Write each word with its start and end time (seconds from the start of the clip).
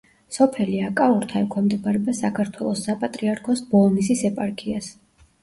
სოფელი 0.35 0.77
აკაურთა 0.85 1.43
ექვემდებარება 1.47 2.15
საქართველოს 2.21 2.81
საპატრიარქოს 2.89 3.63
ბოლნისის 3.75 4.27
ეპარქიას. 4.33 4.91